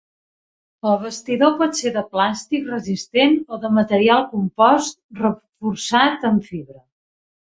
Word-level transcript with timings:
El 0.91 0.95
bastidor 1.01 1.51
pot 1.57 1.75
ser 1.79 1.91
de 1.97 2.01
plàstic 2.15 2.65
resistent 2.73 3.35
o 3.57 3.59
de 3.65 3.71
material 3.75 4.23
compost 4.31 4.97
reforçat 5.21 6.27
amb 6.31 6.49
fibra. 6.49 6.79